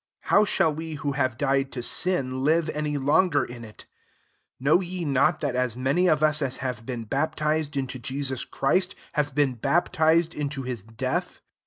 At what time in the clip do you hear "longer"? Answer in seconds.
2.97-3.45